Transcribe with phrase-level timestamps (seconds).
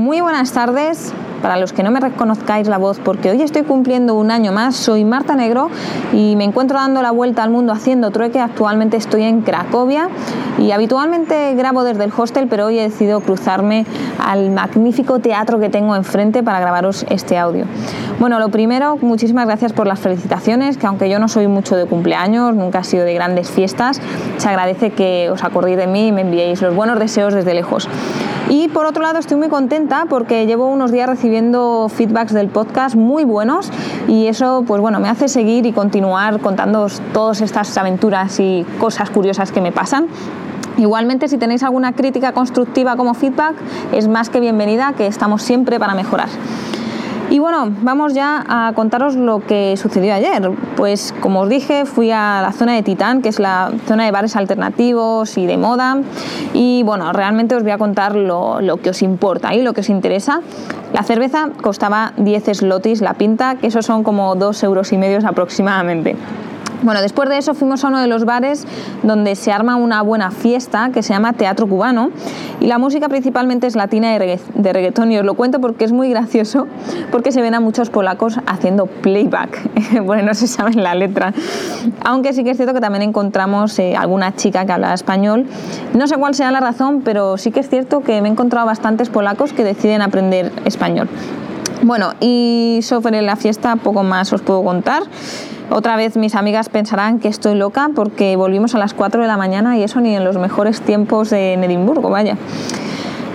[0.00, 1.12] Muy buenas tardes.
[1.42, 4.74] Para los que no me reconozcáis la voz, porque hoy estoy cumpliendo un año más,
[4.74, 5.68] soy Marta Negro
[6.10, 8.40] y me encuentro dando la vuelta al mundo haciendo trueque.
[8.40, 10.08] Actualmente estoy en Cracovia
[10.58, 13.84] y habitualmente grabo desde el hostel, pero hoy he decidido cruzarme
[14.26, 17.66] al magnífico teatro que tengo enfrente para grabaros este audio.
[18.18, 21.84] Bueno, lo primero, muchísimas gracias por las felicitaciones, que aunque yo no soy mucho de
[21.84, 24.00] cumpleaños, nunca he sido de grandes fiestas,
[24.38, 27.86] se agradece que os acordéis de mí y me enviéis los buenos deseos desde lejos.
[28.50, 32.96] Y por otro lado estoy muy contenta porque llevo unos días recibiendo feedbacks del podcast
[32.96, 33.70] muy buenos
[34.08, 39.08] y eso pues bueno me hace seguir y continuar contando todas estas aventuras y cosas
[39.08, 40.08] curiosas que me pasan.
[40.78, 43.54] Igualmente, si tenéis alguna crítica constructiva como feedback,
[43.92, 46.28] es más que bienvenida, que estamos siempre para mejorar.
[47.30, 50.50] Y bueno, vamos ya a contaros lo que sucedió ayer.
[50.76, 54.10] Pues como os dije, fui a la zona de Titán, que es la zona de
[54.10, 55.98] bares alternativos y de moda.
[56.54, 59.88] Y bueno, realmente os voy a contar lo, que os importa y lo que os
[59.90, 60.40] interesa.
[60.92, 65.20] La cerveza costaba 10 slotis la pinta, que eso son como 2 euros y medio
[65.24, 66.16] aproximadamente.
[66.82, 68.66] Bueno, después de eso fuimos a uno de los bares
[69.02, 72.10] donde se arma una buena fiesta que se llama Teatro Cubano
[72.58, 76.08] y la música principalmente es latina de reggaetón y os lo cuento porque es muy
[76.08, 76.68] gracioso
[77.12, 80.02] porque se ven a muchos polacos haciendo playback.
[80.04, 81.34] bueno, no se sabe la letra.
[82.02, 85.46] Aunque sí que es cierto que también encontramos eh, alguna chica que habla español.
[85.92, 88.66] No sé cuál sea la razón, pero sí que es cierto que me he encontrado
[88.66, 91.08] bastantes polacos que deciden aprender español.
[91.82, 95.02] Bueno, y sobre la fiesta poco más os puedo contar.
[95.70, 99.36] Otra vez mis amigas pensarán que estoy loca porque volvimos a las 4 de la
[99.36, 102.36] mañana y eso ni en los mejores tiempos de Edimburgo, vaya.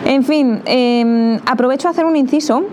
[0.03, 2.63] En fin, em, aprovecho a hacer un inciso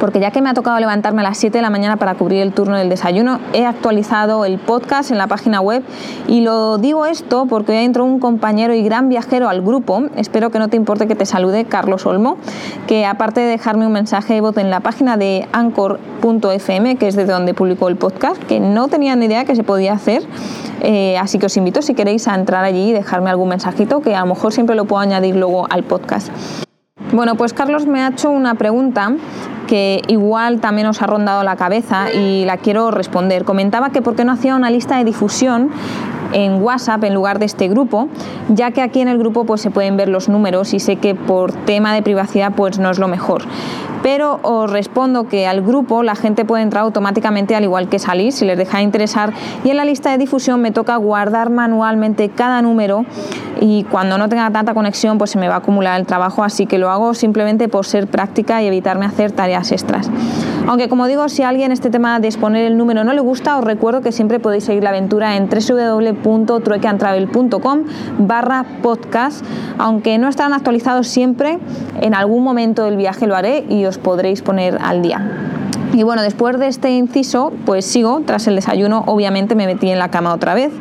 [0.00, 2.42] porque ya que me ha tocado levantarme a las 7 de la mañana para cubrir
[2.42, 5.84] el turno del desayuno, he actualizado el podcast en la página web.
[6.26, 10.50] Y lo digo esto porque hoy entró un compañero y gran viajero al grupo, espero
[10.50, 12.38] que no te importe que te salude, Carlos Olmo,
[12.86, 17.32] que aparte de dejarme un mensaje de en la página de anchor.fm, que es desde
[17.32, 20.22] donde publicó el podcast, que no tenía ni idea que se podía hacer,
[20.80, 24.16] eh, así que os invito si queréis a entrar allí y dejarme algún mensajito, que
[24.16, 26.30] a lo mejor siempre lo puedo añadir luego al podcast.
[27.12, 29.12] Bueno, pues Carlos me ha hecho una pregunta
[29.70, 33.44] que igual también os ha rondado la cabeza y la quiero responder.
[33.44, 35.70] Comentaba que por qué no hacía una lista de difusión
[36.32, 38.08] en WhatsApp en lugar de este grupo,
[38.48, 41.14] ya que aquí en el grupo pues se pueden ver los números y sé que
[41.14, 43.42] por tema de privacidad pues no es lo mejor.
[44.02, 48.32] Pero os respondo que al grupo la gente puede entrar automáticamente al igual que salir
[48.32, 49.32] si les deja de interesar.
[49.62, 53.04] Y en la lista de difusión me toca guardar manualmente cada número
[53.60, 56.42] y cuando no tenga tanta conexión pues se me va a acumular el trabajo.
[56.42, 60.10] Así que lo hago simplemente por ser práctica y evitarme hacer tareas extras.
[60.66, 63.58] Aunque como digo, si a alguien este tema de exponer el número no le gusta,
[63.58, 67.84] os recuerdo que siempre podéis seguir la aventura en www.truequeantravel.com
[68.18, 69.44] barra podcast,
[69.78, 71.58] aunque no estarán actualizados siempre,
[72.00, 75.59] en algún momento del viaje lo haré y os podréis poner al día.
[75.92, 79.98] Y bueno, después de este inciso, pues sigo, tras el desayuno, obviamente me metí en
[79.98, 80.72] la cama otra vez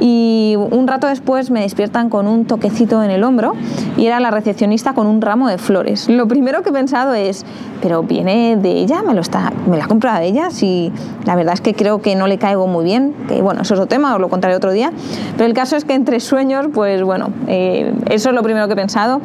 [0.00, 3.52] y un rato después me despiertan con un toquecito en el hombro
[3.96, 6.08] y era la recepcionista con un ramo de flores.
[6.08, 7.44] Lo primero que he pensado es,
[7.80, 10.92] pero viene de ella, me lo está, me la ha comprado de ella, si
[11.24, 13.80] la verdad es que creo que no le caigo muy bien, que bueno, eso es
[13.80, 14.92] otro tema, os lo contaré otro día,
[15.36, 18.72] pero el caso es que entre sueños, pues bueno, eh, eso es lo primero que
[18.72, 19.20] he pensado.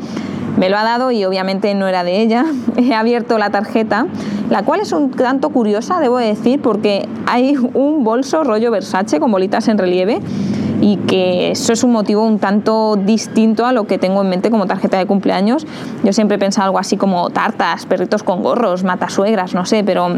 [0.58, 2.46] Me lo ha dado y obviamente no era de ella.
[2.78, 4.06] He abierto la tarjeta,
[4.50, 9.31] la cual es un tanto curiosa, debo decir, porque hay un bolso rollo Versace con
[9.31, 10.19] bolitas en relieve
[10.81, 14.52] y que eso es un motivo un tanto distinto a lo que tengo en mente
[14.52, 15.66] como tarjeta de cumpleaños.
[16.03, 20.17] Yo siempre he algo así como tartas, perritos con gorros, matasuegras, no sé, pero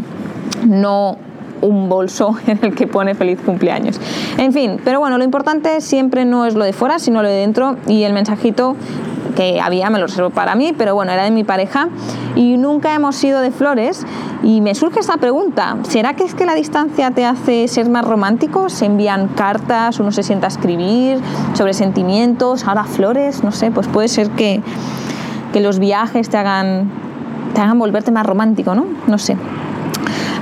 [0.66, 1.18] no
[1.62, 4.00] un bolso en el que pone feliz cumpleaños.
[4.38, 7.36] En fin, pero bueno, lo importante siempre no es lo de fuera, sino lo de
[7.36, 8.76] dentro y el mensajito
[9.36, 11.88] que había, me lo reservo para mí, pero bueno, era de mi pareja
[12.34, 14.04] y nunca hemos sido de flores.
[14.42, 18.04] Y me surge esta pregunta, ¿será que es que la distancia te hace ser más
[18.04, 18.68] romántico?
[18.68, 21.20] ¿Se envían cartas, uno se sienta a escribir
[21.54, 23.44] sobre sentimientos, ahora flores?
[23.44, 24.62] No sé, pues puede ser que,
[25.52, 26.90] que los viajes te hagan,
[27.54, 28.86] te hagan volverte más romántico, ¿no?
[29.06, 29.36] No sé.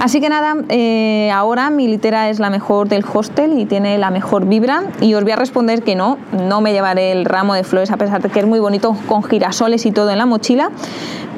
[0.01, 4.11] Así que nada, eh, ahora mi litera es la mejor del hostel y tiene la
[4.11, 7.65] mejor vibra y os voy a responder que no, no me llevaré el ramo de
[7.65, 10.71] flores a pesar de que es muy bonito con girasoles y todo en la mochila,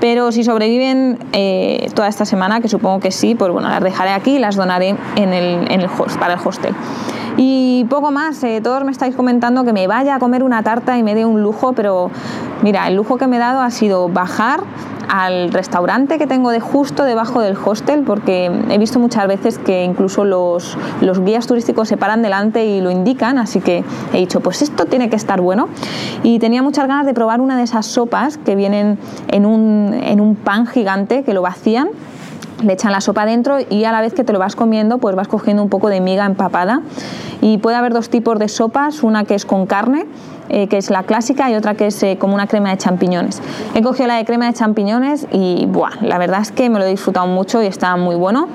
[0.00, 4.10] pero si sobreviven eh, toda esta semana, que supongo que sí, pues bueno, las dejaré
[4.10, 4.96] aquí y las donaré
[6.18, 6.74] para el hostel.
[7.36, 10.96] Y poco más, eh, todos me estáis comentando que me vaya a comer una tarta
[10.96, 12.10] y me dé un lujo, pero
[12.62, 14.60] mira, el lujo que me he dado ha sido bajar
[15.08, 19.84] al restaurante que tengo de justo debajo del hostel, porque he visto muchas veces que
[19.84, 24.40] incluso los, los guías turísticos se paran delante y lo indican, así que he dicho,
[24.40, 25.68] pues esto tiene que estar bueno.
[26.22, 28.98] Y tenía muchas ganas de probar una de esas sopas que vienen
[29.28, 31.88] en un, en un pan gigante que lo vacían
[32.62, 35.14] le echan la sopa dentro y a la vez que te lo vas comiendo pues
[35.14, 36.80] vas cogiendo un poco de miga empapada
[37.42, 40.06] y puede haber dos tipos de sopas, una que es con carne
[40.48, 43.40] eh, que es la clásica, y otra que es eh, como una crema de champiñones.
[43.74, 46.84] He cogido la de crema de champiñones y buah, la verdad es que me lo
[46.84, 48.48] he disfrutado mucho y está muy bueno.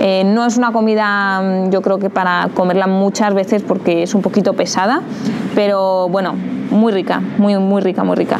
[0.00, 4.14] Eh, no es una comida, mm, yo creo que para comerla muchas veces porque es
[4.14, 5.02] un poquito pesada,
[5.54, 6.34] pero bueno,
[6.70, 8.38] muy rica, muy, muy rica, muy rica.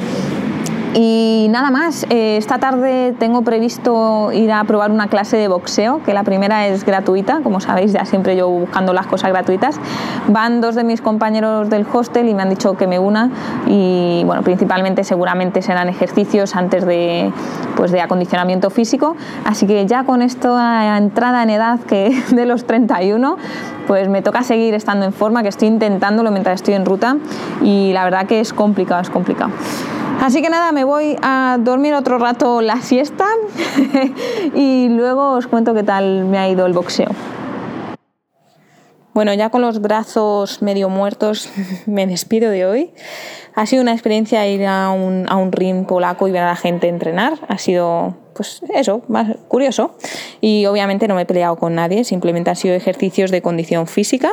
[0.96, 6.00] Y nada más, eh, esta tarde tengo previsto ir a probar una clase de boxeo,
[6.04, 9.80] que la primera es gratuita, como sabéis, ya siempre yo buscando las cosas gratuitas.
[10.28, 13.30] Van dos de mis compañeros del hostel y me han dicho que me una
[13.66, 17.32] y bueno, principalmente seguramente serán ejercicios antes de,
[17.76, 22.66] pues, de acondicionamiento físico, así que ya con esta entrada en edad que de los
[22.66, 23.36] 31,
[23.88, 27.16] pues me toca seguir estando en forma, que estoy intentándolo mientras estoy en ruta
[27.62, 29.50] y la verdad que es complicado, es complicado.
[30.20, 33.26] Así que nada, me voy a dormir otro rato la siesta
[34.54, 37.10] y luego os cuento qué tal me ha ido el boxeo.
[39.14, 41.48] Bueno, ya con los brazos medio muertos
[41.86, 42.90] me despido de hoy.
[43.54, 46.56] Ha sido una experiencia ir a un, a un ring polaco y ver a la
[46.56, 47.38] gente entrenar.
[47.46, 49.94] Ha sido pues eso, más curioso.
[50.40, 54.32] Y obviamente no me he peleado con nadie, simplemente han sido ejercicios de condición física.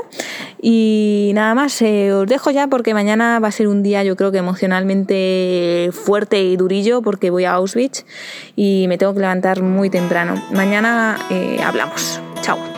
[0.59, 4.15] Y nada más, eh, os dejo ya porque mañana va a ser un día yo
[4.15, 8.03] creo que emocionalmente fuerte y durillo porque voy a Auschwitz
[8.55, 10.33] y me tengo que levantar muy temprano.
[10.51, 12.19] Mañana eh, hablamos.
[12.41, 12.70] Chao.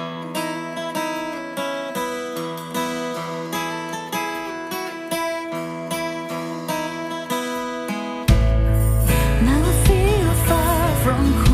[9.46, 11.53] Now I feel far from home.